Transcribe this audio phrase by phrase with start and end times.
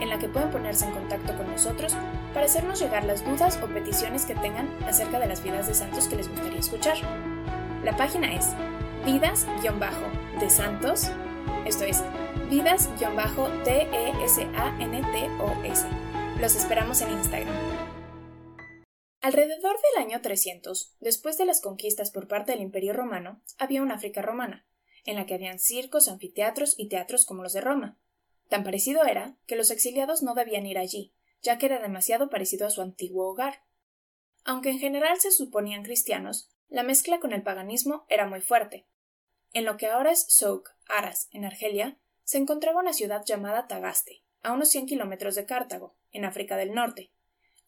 [0.00, 1.94] en la que pueden ponerse en contacto con nosotros
[2.32, 6.08] para hacernos llegar las dudas o peticiones que tengan acerca de las vidas de santos
[6.08, 6.96] que les gustaría escuchar.
[7.82, 8.54] La página es
[9.04, 11.10] vidas-de santos,
[11.66, 12.02] esto es
[12.50, 13.06] vidas-d-e-s-a-n-t-o-s.
[16.40, 17.54] Los esperamos en Instagram.
[19.20, 23.94] Alrededor del año 300, después de las conquistas por parte del Imperio Romano, había una
[23.94, 24.66] África romana,
[25.06, 27.98] en la que habían circos, anfiteatros y teatros como los de Roma.
[28.48, 32.66] Tan parecido era que los exiliados no debían ir allí, ya que era demasiado parecido
[32.66, 33.64] a su antiguo hogar.
[34.44, 38.86] Aunque en general se suponían cristianos, la mezcla con el paganismo era muy fuerte.
[39.52, 44.24] En lo que ahora es Souk, Aras, en Argelia, se encontraba una ciudad llamada Tagaste,
[44.42, 47.12] a unos cien kilómetros de Cartago, en África del Norte.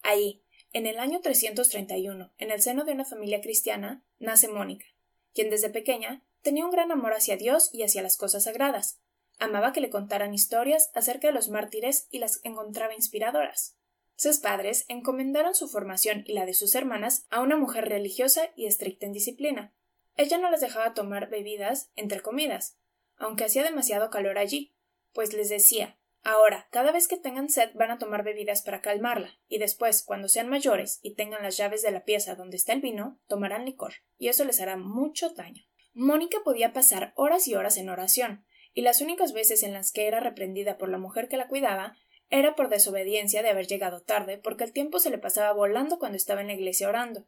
[0.02, 4.86] Ahí, en el año 331, en el seno de una familia cristiana, nace Mónica,
[5.32, 9.00] quien desde pequeña tenía un gran amor hacia Dios y hacia las cosas sagradas,
[9.38, 13.76] Amaba que le contaran historias acerca de los mártires y las encontraba inspiradoras.
[14.14, 18.66] Sus padres encomendaron su formación y la de sus hermanas a una mujer religiosa y
[18.66, 19.74] estricta en disciplina.
[20.16, 22.78] Ella no les dejaba tomar bebidas entre comidas,
[23.16, 24.74] aunque hacía demasiado calor allí,
[25.12, 29.38] pues les decía Ahora, cada vez que tengan sed van a tomar bebidas para calmarla,
[29.46, 32.80] y después, cuando sean mayores y tengan las llaves de la pieza donde está el
[32.80, 35.62] vino, tomarán licor, y eso les hará mucho daño.
[35.92, 38.44] Mónica podía pasar horas y horas en oración,
[38.76, 41.96] y las únicas veces en las que era reprendida por la mujer que la cuidaba
[42.28, 46.16] era por desobediencia de haber llegado tarde, porque el tiempo se le pasaba volando cuando
[46.16, 47.26] estaba en la iglesia orando.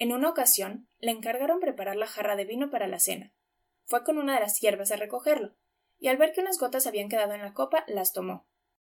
[0.00, 3.32] En una ocasión le encargaron preparar la jarra de vino para la cena.
[3.84, 5.54] Fue con una de las siervas a recogerlo,
[6.00, 8.48] y al ver que unas gotas habían quedado en la copa, las tomó.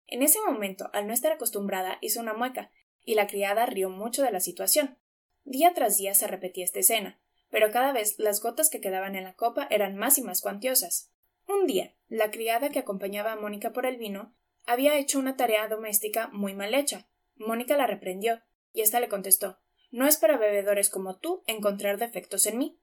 [0.07, 2.71] En ese momento, al no estar acostumbrada, hizo una mueca,
[3.05, 4.97] y la criada rió mucho de la situación.
[5.43, 7.21] Día tras día se repetía esta escena,
[7.51, 11.10] pero cada vez las gotas que quedaban en la copa eran más y más cuantiosas.
[11.51, 14.33] Un día, la criada que acompañaba a Mónica por el vino
[14.65, 17.09] había hecho una tarea doméstica muy mal hecha.
[17.35, 18.41] Mónica la reprendió,
[18.71, 22.79] y ésta le contestó No es para bebedores como tú encontrar defectos en mí.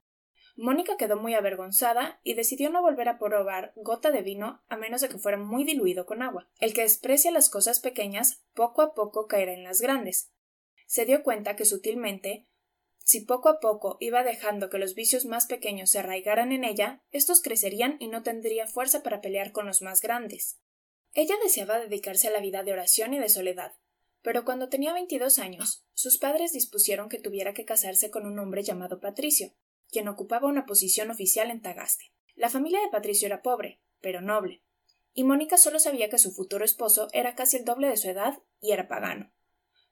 [0.55, 5.01] Mónica quedó muy avergonzada y decidió no volver a probar gota de vino a menos
[5.01, 6.51] de que fuera muy diluido con agua.
[6.59, 10.31] El que desprecia las cosas pequeñas poco a poco caerá en las grandes.
[10.87, 12.48] Se dio cuenta que sutilmente
[13.09, 17.03] si poco a poco iba dejando que los vicios más pequeños se arraigaran en ella,
[17.11, 20.61] estos crecerían y no tendría fuerza para pelear con los más grandes.
[21.15, 23.73] Ella deseaba dedicarse a la vida de oración y de soledad,
[24.21, 28.63] pero cuando tenía veintidós años, sus padres dispusieron que tuviera que casarse con un hombre
[28.63, 29.55] llamado Patricio,
[29.91, 32.13] quien ocupaba una posición oficial en Tagaste.
[32.35, 34.63] La familia de Patricio era pobre, pero noble,
[35.15, 38.43] y Mónica solo sabía que su futuro esposo era casi el doble de su edad
[38.61, 39.33] y era pagano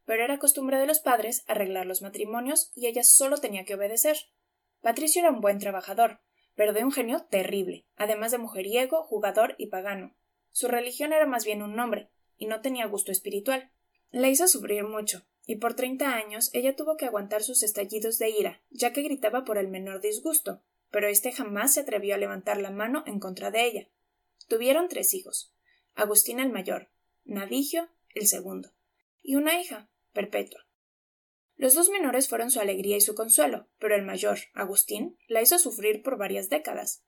[0.07, 4.17] pero era costumbre de los padres arreglar los matrimonios y ella solo tenía que obedecer.
[4.81, 6.21] Patricio era un buen trabajador,
[6.55, 10.17] pero de un genio terrible, además de mujeriego, jugador y pagano.
[10.53, 12.09] Su religión era más bien un nombre,
[12.39, 13.71] y no tenía gusto espiritual.
[14.11, 18.31] La hizo sufrir mucho, y por treinta años ella tuvo que aguantar sus estallidos de
[18.31, 22.61] ira, ya que gritaba por el menor disgusto, pero éste jamás se atrevió a levantar
[22.61, 23.89] la mano en contra de ella.
[24.49, 25.53] Tuvieron tres hijos
[25.95, 26.91] Agustín el mayor,
[27.25, 28.73] Nadigio el segundo,
[29.23, 30.67] y una hija, perpetua.
[31.57, 35.59] Los dos menores fueron su alegría y su consuelo, pero el mayor, Agustín, la hizo
[35.59, 37.05] sufrir por varias décadas.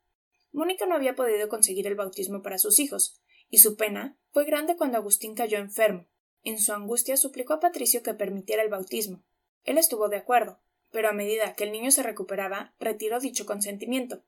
[0.52, 4.76] Mónica no había podido conseguir el bautismo para sus hijos, y su pena fue grande
[4.76, 6.06] cuando Agustín cayó enfermo.
[6.44, 9.24] En su angustia suplicó a Patricio que permitiera el bautismo.
[9.64, 10.60] Él estuvo de acuerdo,
[10.91, 14.22] pero a medida que el niño se recuperaba, retiró dicho consentimiento.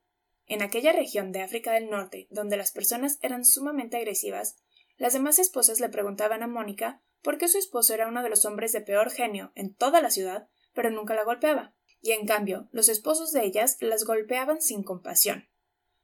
[0.47, 4.57] En aquella región de África del Norte, donde las personas eran sumamente agresivas,
[4.97, 8.71] las demás esposas le preguntaban a Mónica porque su esposo era uno de los hombres
[8.71, 12.89] de peor genio en toda la ciudad, pero nunca la golpeaba, y en cambio los
[12.89, 15.47] esposos de ellas las golpeaban sin compasión.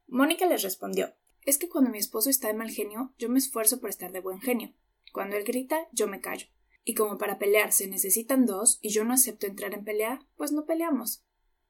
[0.07, 1.13] Mónica les respondió
[1.45, 4.21] Es que cuando mi esposo está de mal genio, yo me esfuerzo por estar de
[4.21, 4.73] buen genio.
[5.11, 6.47] Cuando él grita, yo me callo.
[6.83, 10.51] Y como para pelear se necesitan dos y yo no acepto entrar en pelea, pues
[10.51, 11.23] no peleamos.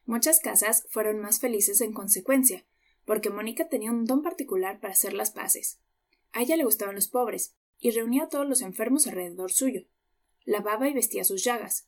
[0.06, 2.66] Muchas casas fueron más felices en consecuencia,
[3.06, 5.80] porque Mónica tenía un don particular para hacer las paces.
[6.34, 9.86] A ella le gustaban los pobres, y reunía a todos los enfermos alrededor suyo.
[10.46, 11.88] Lavaba y vestía sus llagas.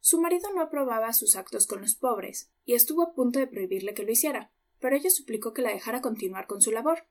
[0.00, 3.94] Su marido no aprobaba sus actos con los pobres, y estuvo a punto de prohibirle
[3.94, 7.06] que lo hiciera, pero ella suplicó que la dejara continuar con su labor.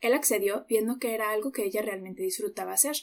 [0.00, 2.96] Él accedió, viendo que era algo que ella realmente disfrutaba hacer.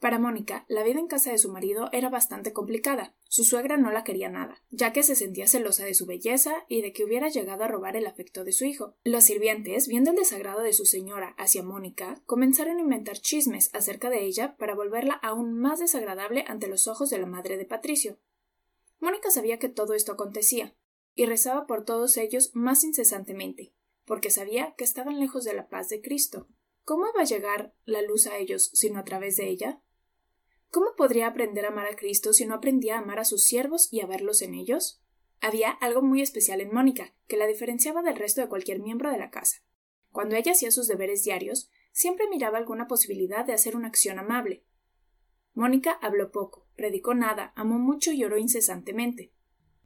[0.00, 3.14] Para Mónica, la vida en casa de su marido era bastante complicada.
[3.28, 6.80] Su suegra no la quería nada, ya que se sentía celosa de su belleza y
[6.80, 8.96] de que hubiera llegado a robar el afecto de su hijo.
[9.04, 14.08] Los sirvientes, viendo el desagrado de su señora hacia Mónica, comenzaron a inventar chismes acerca
[14.08, 18.18] de ella para volverla aún más desagradable ante los ojos de la madre de Patricio.
[19.00, 20.74] Mónica sabía que todo esto acontecía,
[21.14, 23.74] y rezaba por todos ellos más incesantemente,
[24.06, 26.48] porque sabía que estaban lejos de la paz de Cristo.
[26.84, 29.82] ¿Cómo iba a llegar la luz a ellos sino a través de ella?
[30.70, 33.92] ¿Cómo podría aprender a amar a Cristo si no aprendía a amar a sus siervos
[33.92, 35.02] y a verlos en ellos?
[35.40, 39.18] Había algo muy especial en Mónica, que la diferenciaba del resto de cualquier miembro de
[39.18, 39.64] la casa.
[40.12, 44.62] Cuando ella hacía sus deberes diarios, siempre miraba alguna posibilidad de hacer una acción amable.
[45.54, 49.32] Mónica habló poco, predicó nada, amó mucho y oró incesantemente.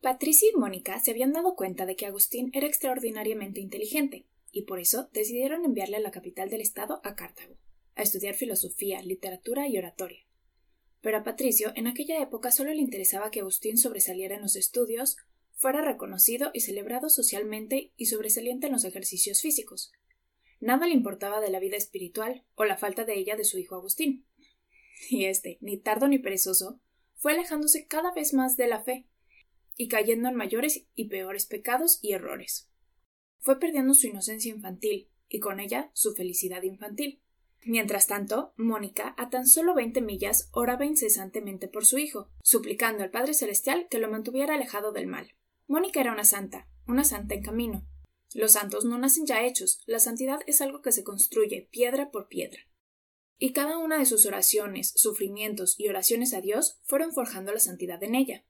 [0.03, 4.81] Patricia y Mónica se habían dado cuenta de que Agustín era extraordinariamente inteligente, y por
[4.81, 7.57] eso decidieron enviarle a la capital del estado, a Cartago,
[7.97, 10.24] a estudiar filosofía, literatura y oratoria.
[11.05, 15.19] Pero a Patricio en aquella época solo le interesaba que Agustín sobresaliera en los estudios,
[15.53, 19.93] fuera reconocido y celebrado socialmente y sobresaliente en los ejercicios físicos.
[20.61, 23.75] Nada le importaba de la vida espiritual o la falta de ella de su hijo
[23.75, 24.25] Agustín.
[25.11, 26.81] Y éste, ni tardo ni perezoso,
[27.17, 29.07] fue alejándose cada vez más de la fe
[29.77, 32.71] y cayendo en mayores y peores pecados y errores.
[33.41, 37.21] Fue perdiendo su inocencia infantil y con ella su felicidad infantil.
[37.67, 43.11] Mientras tanto, Mónica, a tan solo veinte millas, oraba incesantemente por su hijo, suplicando al
[43.11, 45.35] Padre Celestial que lo mantuviera alejado del mal.
[45.67, 47.87] Mónica era una santa, una santa en camino.
[48.35, 52.29] Los santos no nacen ya hechos, la santidad es algo que se construye piedra por
[52.29, 52.61] piedra.
[53.39, 58.03] Y cada una de sus oraciones, sufrimientos y oraciones a Dios fueron forjando la santidad
[58.03, 58.45] en ella.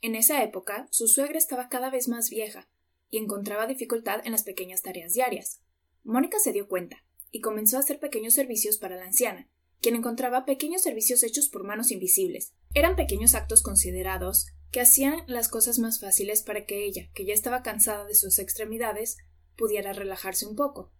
[0.00, 2.70] En esa época, su suegra estaba cada vez más vieja
[3.10, 5.62] y encontraba dificultad en las pequeñas tareas diarias.
[6.02, 9.48] Mónica se dio cuenta, y comenzó a hacer pequeños servicios para la anciana,
[9.80, 12.52] quien encontraba pequeños servicios hechos por manos invisibles.
[12.74, 17.34] Eran pequeños actos considerados que hacían las cosas más fáciles para que ella, que ya
[17.34, 19.16] estaba cansada de sus extremidades,
[19.56, 20.92] pudiera relajarse un poco.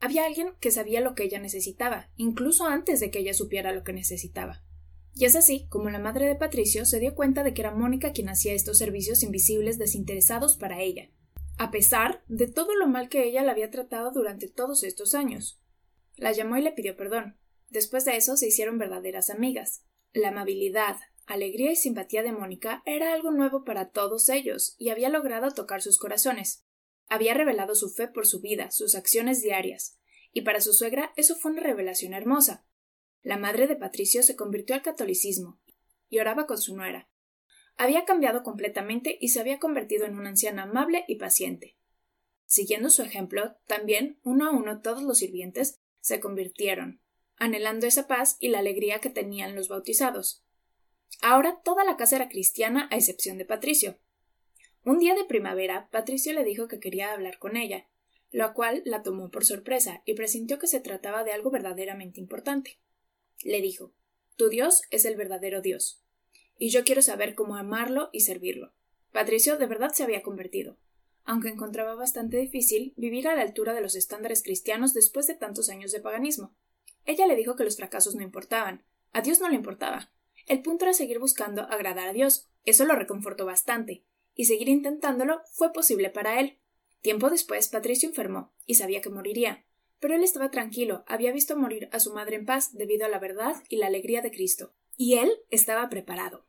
[0.00, 3.82] Había alguien que sabía lo que ella necesitaba, incluso antes de que ella supiera lo
[3.82, 4.62] que necesitaba.
[5.14, 8.12] Y es así como la madre de Patricio se dio cuenta de que era Mónica
[8.12, 11.10] quien hacía estos servicios invisibles desinteresados para ella,
[11.56, 15.58] a pesar de todo lo mal que ella la había tratado durante todos estos años.
[16.16, 17.38] La llamó y le pidió perdón.
[17.68, 19.84] Después de eso se hicieron verdaderas amigas.
[20.12, 20.96] La amabilidad,
[21.26, 25.82] alegría y simpatía de Mónica era algo nuevo para todos ellos, y había logrado tocar
[25.82, 26.64] sus corazones.
[27.08, 29.98] Había revelado su fe por su vida, sus acciones diarias,
[30.32, 32.66] y para su suegra eso fue una revelación hermosa.
[33.22, 35.60] La madre de Patricio se convirtió al catolicismo
[36.08, 37.10] y oraba con su nuera.
[37.76, 41.76] Había cambiado completamente y se había convertido en una anciana amable y paciente.
[42.46, 47.00] Siguiendo su ejemplo, también, uno a uno, todos los sirvientes se convirtieron,
[47.36, 50.44] anhelando esa paz y la alegría que tenían los bautizados.
[51.20, 53.98] Ahora toda la casa era cristiana a excepción de Patricio.
[54.84, 57.88] Un día de primavera, Patricio le dijo que quería hablar con ella,
[58.30, 62.78] lo cual la tomó por sorpresa y presintió que se trataba de algo verdaderamente importante.
[63.42, 63.92] Le dijo
[64.36, 66.04] Tu Dios es el verdadero Dios,
[66.56, 68.72] y yo quiero saber cómo amarlo y servirlo.
[69.10, 70.78] Patricio de verdad se había convertido
[71.26, 75.68] aunque encontraba bastante difícil vivir a la altura de los estándares cristianos después de tantos
[75.68, 76.54] años de paganismo.
[77.04, 78.84] Ella le dijo que los fracasos no importaban.
[79.12, 80.10] A Dios no le importaba.
[80.46, 82.48] El punto era seguir buscando agradar a Dios.
[82.64, 84.04] Eso lo reconfortó bastante.
[84.34, 86.58] Y seguir intentándolo fue posible para él.
[87.02, 89.64] Tiempo después, Patricio enfermó y sabía que moriría.
[89.98, 93.18] Pero él estaba tranquilo, había visto morir a su madre en paz debido a la
[93.18, 94.74] verdad y la alegría de Cristo.
[94.96, 96.46] Y él estaba preparado.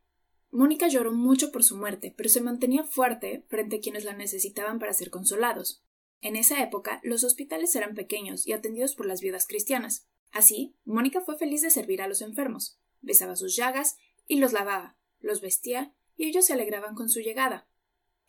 [0.52, 4.80] Mónica lloró mucho por su muerte, pero se mantenía fuerte frente a quienes la necesitaban
[4.80, 5.84] para ser consolados.
[6.22, 10.08] En esa época, los hospitales eran pequeños y atendidos por las viudas cristianas.
[10.32, 12.80] Así, Mónica fue feliz de servir a los enfermos.
[13.02, 17.68] Besaba sus llagas y los lavaba, los vestía y ellos se alegraban con su llegada.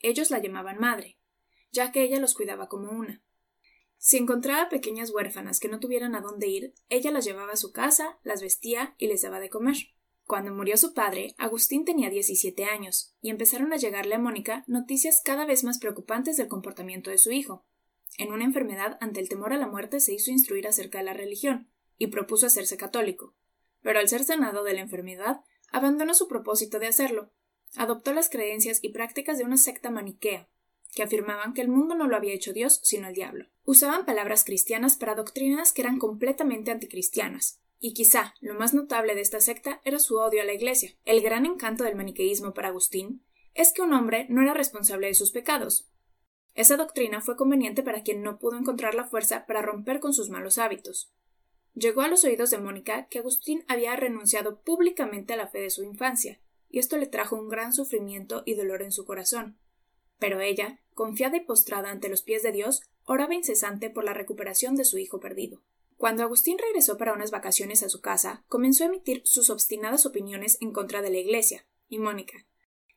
[0.01, 1.19] Ellos la llamaban madre,
[1.73, 3.23] ya que ella los cuidaba como una.
[3.97, 7.73] Si encontraba pequeñas huérfanas que no tuvieran a dónde ir, ella las llevaba a su
[7.73, 9.77] casa, las vestía y les daba de comer.
[10.29, 15.23] Cuando murió su padre, Agustín tenía 17 años, y empezaron a llegarle a Mónica noticias
[15.25, 17.65] cada vez más preocupantes del comportamiento de su hijo.
[18.19, 21.15] En una enfermedad, ante el temor a la muerte, se hizo instruir acerca de la
[21.15, 23.35] religión, y propuso hacerse católico.
[23.81, 25.41] Pero al ser sanado de la enfermedad,
[25.73, 27.33] abandonó su propósito de hacerlo.
[27.77, 30.51] Adoptó las creencias y prácticas de una secta maniquea,
[30.95, 33.49] que afirmaban que el mundo no lo había hecho Dios, sino el diablo.
[33.65, 39.21] Usaban palabras cristianas para doctrinas que eran completamente anticristianas, y quizá lo más notable de
[39.21, 40.97] esta secta era su odio a la Iglesia.
[41.05, 45.15] El gran encanto del maniqueísmo para Agustín es que un hombre no era responsable de
[45.15, 45.89] sus pecados.
[46.55, 50.29] Esa doctrina fue conveniente para quien no pudo encontrar la fuerza para romper con sus
[50.29, 51.13] malos hábitos.
[51.75, 55.71] Llegó a los oídos de Mónica que Agustín había renunciado públicamente a la fe de
[55.71, 59.59] su infancia, y esto le trajo un gran sufrimiento y dolor en su corazón.
[60.19, 64.75] Pero ella, confiada y postrada ante los pies de Dios, oraba incesante por la recuperación
[64.75, 65.63] de su hijo perdido.
[65.99, 70.57] Cuando Agustín regresó para unas vacaciones a su casa, comenzó a emitir sus obstinadas opiniones
[70.61, 72.47] en contra de la Iglesia, y Mónica,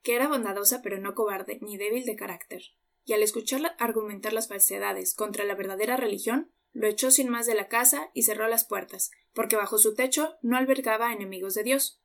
[0.04, 2.62] que era bondadosa pero no cobarde ni débil de carácter,
[3.04, 7.56] y al escucharla argumentar las falsedades contra la verdadera religión, lo echó sin más de
[7.56, 12.04] la casa y cerró las puertas, porque bajo su techo no albergaba enemigos de Dios.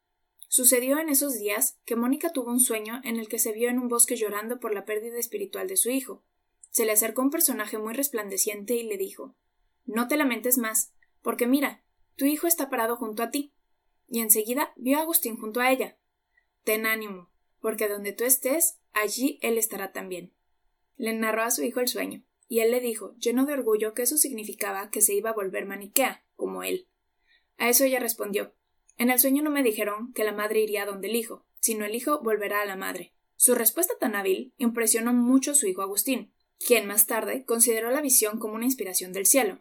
[0.49, 3.79] Sucedió en esos días que Mónica tuvo un sueño en el que se vio en
[3.79, 6.25] un bosque llorando por la pérdida espiritual de su hijo.
[6.71, 9.37] Se le acercó un personaje muy resplandeciente y le dijo
[9.87, 11.85] No te lamentes más, porque mira,
[12.17, 13.55] tu hijo está parado junto a ti.
[14.09, 15.99] Y enseguida vio a Agustín junto a ella.
[16.65, 20.35] Ten ánimo, porque donde tú estés, allí él estará también.
[20.97, 24.03] Le narró a su hijo el sueño, y él le dijo, lleno de orgullo, que
[24.03, 26.89] eso significaba que se iba a volver maniquea, como él.
[27.59, 28.55] A eso ella respondió
[28.97, 31.95] En el sueño no me dijeron que la madre iría donde el hijo, sino el
[31.95, 33.15] hijo volverá a la madre.
[33.37, 38.01] Su respuesta tan hábil impresionó mucho a su hijo Agustín, quien más tarde consideró la
[38.01, 39.61] visión como una inspiración del cielo.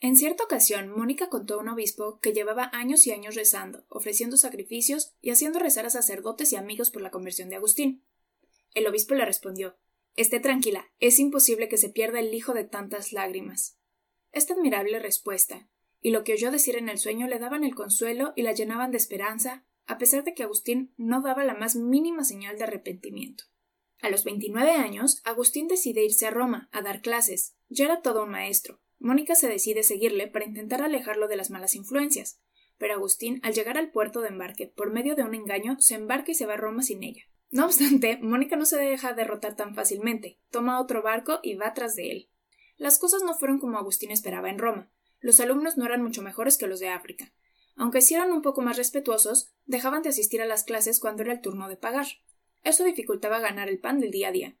[0.00, 4.36] En cierta ocasión, Mónica contó a un obispo que llevaba años y años rezando, ofreciendo
[4.36, 8.04] sacrificios y haciendo rezar a sacerdotes y amigos por la conversión de Agustín.
[8.74, 9.76] El obispo le respondió
[10.16, 13.78] Esté tranquila, es imposible que se pierda el hijo de tantas lágrimas.
[14.30, 15.68] Esta admirable respuesta,
[16.00, 18.90] y lo que oyó decir en el sueño le daban el consuelo y la llenaban
[18.90, 23.44] de esperanza, a pesar de que Agustín no daba la más mínima señal de arrepentimiento.
[24.00, 27.56] A los veintinueve años, Agustín decide irse a Roma a dar clases.
[27.70, 28.80] Ya era todo un maestro.
[28.98, 32.40] Mónica se decide seguirle para intentar alejarlo de las malas influencias.
[32.78, 36.32] Pero Agustín, al llegar al puerto de embarque por medio de un engaño, se embarca
[36.32, 37.22] y se va a Roma sin ella.
[37.50, 41.94] No obstante, Mónica no se deja derrotar tan fácilmente, toma otro barco y va tras
[41.94, 42.30] de él.
[42.76, 44.90] Las cosas no fueron como Agustín esperaba en Roma.
[45.20, 47.32] Los alumnos no eran mucho mejores que los de África.
[47.76, 51.32] Aunque sí eran un poco más respetuosos, dejaban de asistir a las clases cuando era
[51.32, 52.06] el turno de pagar.
[52.62, 54.56] Eso dificultaba ganar el pan del día a día.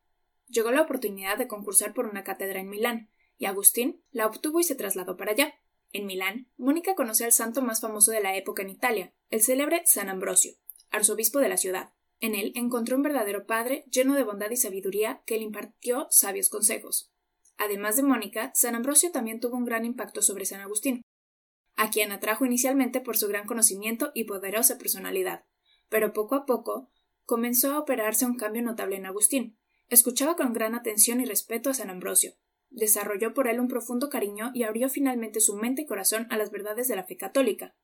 [0.48, 4.64] Llegó la oportunidad de concursar por una cátedra en Milán, y Agustín la obtuvo y
[4.64, 5.54] se trasladó para allá.
[5.92, 9.82] En Milán, Mónica conoció al santo más famoso de la época en Italia, el célebre
[9.86, 10.54] San Ambrosio,
[10.90, 11.92] arzobispo de la ciudad.
[12.20, 16.48] En él encontró un verdadero padre lleno de bondad y sabiduría que le impartió sabios
[16.48, 17.12] consejos.
[17.56, 21.02] Además de Mónica, San Ambrosio también tuvo un gran impacto sobre San Agustín,
[21.76, 25.44] a quien atrajo inicialmente por su gran conocimiento y poderosa personalidad,
[25.88, 26.90] pero poco a poco
[27.24, 29.58] comenzó a operarse un cambio notable en Agustín.
[29.88, 32.34] Escuchaba con gran atención y respeto a San Ambrosio,
[32.74, 36.50] desarrolló por él un profundo cariño y abrió finalmente su mente y corazón a las
[36.50, 37.76] verdades de la fe católica.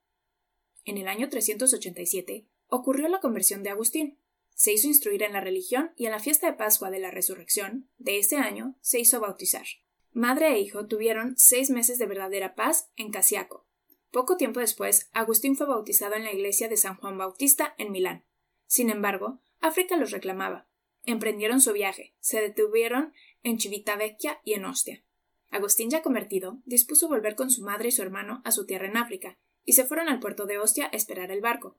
[0.84, 4.18] En el año 387 ocurrió la conversión de Agustín,
[4.54, 7.88] se hizo instruir en la religión y en la fiesta de Pascua de la Resurrección
[7.96, 9.64] de ese año se hizo bautizar.
[10.12, 13.66] Madre e hijo tuvieron seis meses de verdadera paz en Casiaco.
[14.10, 18.26] Poco tiempo después, Agustín fue bautizado en la iglesia de San Juan Bautista en Milán.
[18.66, 20.68] Sin embargo, África los reclamaba.
[21.06, 25.04] Emprendieron su viaje, se detuvieron en Civitavecchia y en Ostia.
[25.50, 28.96] Agustín ya convertido, dispuso volver con su madre y su hermano a su tierra en
[28.96, 31.78] África, y se fueron al puerto de Ostia a esperar el barco.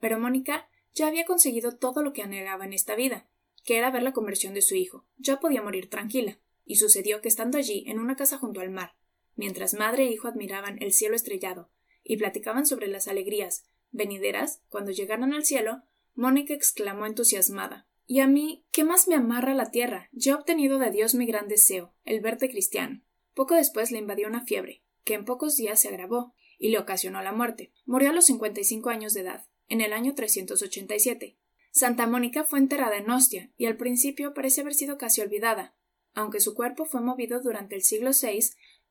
[0.00, 3.28] Pero Mónica ya había conseguido todo lo que anhelaba en esta vida,
[3.64, 5.06] que era ver la conversión de su hijo.
[5.16, 6.38] Ya podía morir tranquila.
[6.64, 8.94] Y sucedió que estando allí, en una casa junto al mar,
[9.34, 11.70] mientras madre e hijo admiraban el cielo estrellado
[12.04, 15.82] y platicaban sobre las alegrías venideras, cuando llegaron al cielo,
[16.14, 20.10] Mónica exclamó entusiasmada Y a mí, ¿qué más me amarra la tierra?
[20.12, 23.00] Ya he obtenido de Dios mi gran deseo, el verte cristiano.
[23.32, 27.22] Poco después le invadió una fiebre, que en pocos días se agravó, y le ocasionó
[27.22, 27.72] la muerte.
[27.86, 31.38] Murió a los cincuenta y cinco años de edad en el año 387.
[31.70, 35.74] Santa Mónica fue enterrada en Ostia y al principio parece haber sido casi olvidada,
[36.12, 38.40] aunque su cuerpo fue movido durante el siglo VI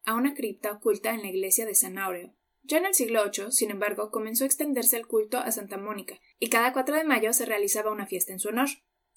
[0.04, 2.34] a una cripta oculta en la iglesia de San Aureo.
[2.64, 6.20] Ya en el siglo VIII, sin embargo, comenzó a extenderse el culto a Santa Mónica,
[6.40, 8.70] y cada 4 de mayo se realizaba una fiesta en su honor.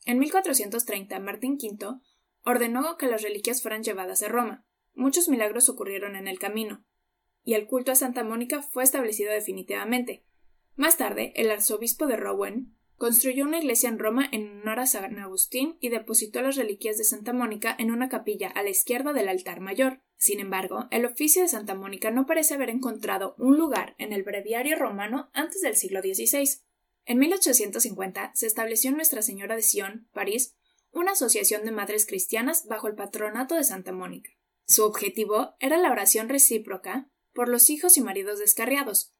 [0.04, 2.00] En 1430, Martín V
[2.44, 4.66] ordenó que las reliquias fueran llevadas a Roma.
[4.94, 6.84] Muchos milagros ocurrieron en el camino,
[7.42, 10.24] y el culto a Santa Mónica fue establecido definitivamente,
[10.76, 15.18] más tarde, el arzobispo de Rouen construyó una iglesia en Roma en honor a San
[15.18, 19.28] Agustín y depositó las reliquias de Santa Mónica en una capilla a la izquierda del
[19.28, 20.00] altar mayor.
[20.16, 24.24] Sin embargo, el oficio de Santa Mónica no parece haber encontrado un lugar en el
[24.24, 26.60] breviario romano antes del siglo XVI.
[27.04, 30.54] En 1850 se estableció en Nuestra Señora de Sion, París,
[30.90, 34.30] una asociación de madres cristianas bajo el patronato de Santa Mónica.
[34.66, 39.14] Su objetivo era la oración recíproca por los hijos y maridos descarriados,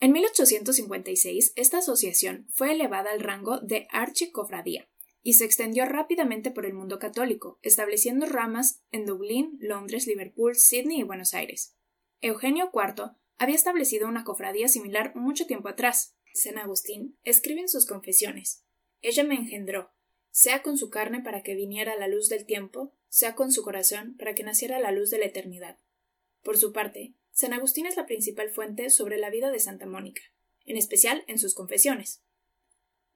[0.00, 4.88] en 1856, esta asociación fue elevada al rango de archicofradía
[5.22, 11.00] y se extendió rápidamente por el mundo católico, estableciendo ramas en Dublín, Londres, Liverpool, Sydney
[11.00, 11.76] y Buenos Aires.
[12.20, 16.16] Eugenio IV había establecido una cofradía similar mucho tiempo atrás.
[16.38, 18.64] San Agustín escribe en sus confesiones
[19.02, 19.90] Ella me engendró,
[20.30, 24.16] sea con su carne para que viniera la luz del tiempo, sea con su corazón
[24.16, 25.78] para que naciera la luz de la eternidad.
[26.42, 30.22] Por su parte, San Agustín es la principal fuente sobre la vida de Santa Mónica,
[30.64, 32.22] en especial en sus confesiones.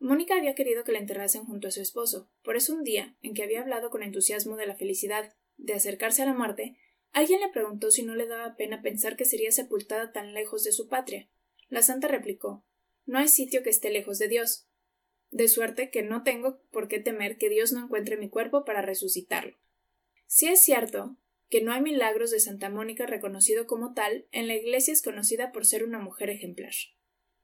[0.00, 3.34] Mónica había querido que la enterrasen junto a su esposo, por eso un día, en
[3.34, 6.76] que había hablado con entusiasmo de la felicidad de acercarse a la muerte,
[7.12, 10.72] alguien le preguntó si no le daba pena pensar que sería sepultada tan lejos de
[10.72, 11.28] su patria.
[11.68, 12.64] La santa replicó
[13.04, 14.68] No hay sitio que esté lejos de Dios.
[15.30, 18.82] De suerte que no tengo por qué temer que Dios no encuentre mi cuerpo para
[18.82, 19.56] resucitarlo.
[20.26, 21.16] Si es cierto
[21.48, 25.52] que no hay milagros de Santa Mónica reconocido como tal, en la Iglesia es conocida
[25.52, 26.72] por ser una mujer ejemplar.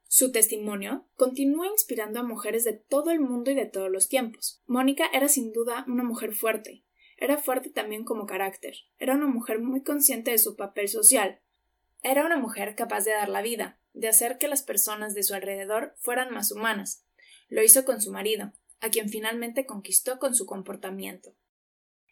[0.07, 4.63] Su testimonio continúa inspirando a mujeres de todo el mundo y de todos los tiempos.
[4.67, 6.87] Mónica era sin duda una mujer fuerte,
[7.19, 11.43] era fuerte también como carácter, era una mujer muy consciente de su papel social,
[12.03, 15.35] era una mujer capaz de dar la vida, de hacer que las personas de su
[15.35, 17.05] alrededor fueran más humanas.
[17.49, 21.35] Lo hizo con su marido, a quien finalmente conquistó con su comportamiento.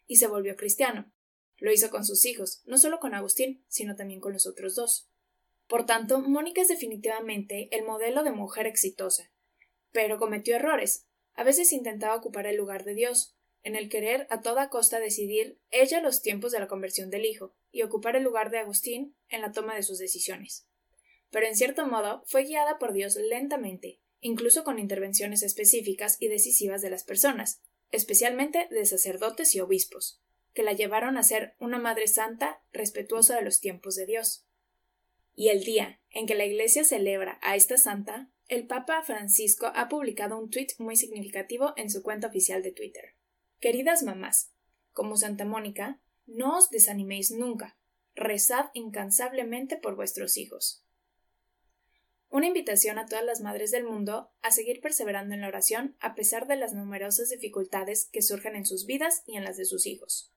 [0.05, 1.11] Y se volvió cristiano.
[1.57, 5.09] Lo hizo con sus hijos, no solo con Agustín, sino también con los otros dos.
[5.67, 9.31] Por tanto, Mónica es definitivamente el modelo de mujer exitosa.
[9.91, 11.07] Pero cometió errores.
[11.33, 15.59] A veces intentaba ocupar el lugar de Dios, en el querer a toda costa decidir
[15.71, 19.41] ella los tiempos de la conversión del hijo, y ocupar el lugar de Agustín en
[19.41, 20.67] la toma de sus decisiones.
[21.29, 26.81] Pero en cierto modo fue guiada por Dios lentamente, incluso con intervenciones específicas y decisivas
[26.81, 32.07] de las personas, especialmente de sacerdotes y obispos, que la llevaron a ser una madre
[32.07, 34.47] santa respetuosa de los tiempos de Dios.
[35.35, 39.87] Y el día en que la Iglesia celebra a esta santa, el Papa Francisco ha
[39.87, 43.13] publicado un tuit muy significativo en su cuenta oficial de Twitter.
[43.59, 44.51] Queridas mamás,
[44.93, 47.77] como Santa Mónica, no os desaniméis nunca.
[48.13, 50.83] Rezad incansablemente por vuestros hijos.
[52.29, 56.13] Una invitación a todas las madres del mundo a seguir perseverando en la oración a
[56.13, 59.85] pesar de las numerosas dificultades que surgen en sus vidas y en las de sus
[59.85, 60.33] hijos.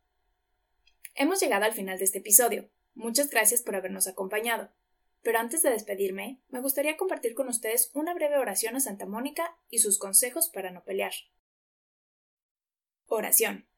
[1.14, 2.71] Hemos llegado al final de este episodio.
[2.95, 4.73] Muchas gracias por habernos acompañado.
[5.23, 9.59] Pero antes de despedirme, me gustaría compartir con ustedes una breve oración a Santa Mónica
[9.69, 11.12] y sus consejos para no pelear.
[13.07, 13.69] Oración.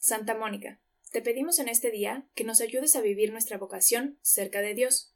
[0.00, 0.81] Santa Mónica,
[1.12, 5.14] te pedimos en este día que nos ayudes a vivir nuestra vocación cerca de Dios,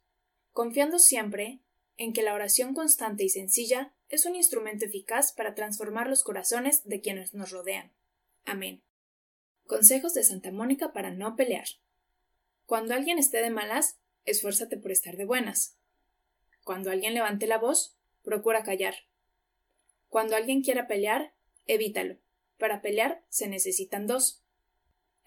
[0.51, 1.61] confiando siempre
[1.97, 6.83] en que la oración constante y sencilla es un instrumento eficaz para transformar los corazones
[6.83, 7.91] de quienes nos rodean.
[8.45, 8.83] Amén.
[9.65, 11.67] Consejos de Santa Mónica para no pelear.
[12.65, 15.79] Cuando alguien esté de malas, esfuérzate por estar de buenas.
[16.63, 18.95] Cuando alguien levante la voz, procura callar.
[20.09, 21.33] Cuando alguien quiera pelear,
[21.65, 22.19] evítalo.
[22.57, 24.43] Para pelear se necesitan dos.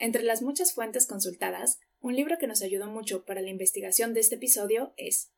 [0.00, 4.20] Entre las muchas fuentes consultadas, un libro que nos ayudó mucho para la investigación de
[4.20, 5.30] este episodio es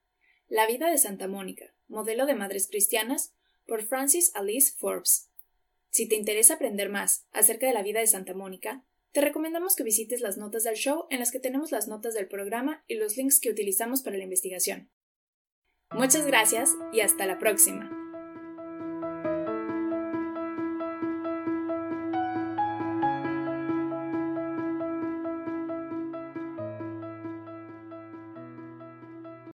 [0.49, 3.35] La vida de Santa Mónica, modelo de madres cristianas,
[3.67, 5.29] por Francis Alice Forbes.
[5.91, 9.83] Si te interesa aprender más acerca de la vida de Santa Mónica, te recomendamos que
[9.83, 13.17] visites las notas del show en las que tenemos las notas del programa y los
[13.17, 14.91] links que utilizamos para la investigación.
[15.91, 18.02] Muchas gracias y hasta la próxima.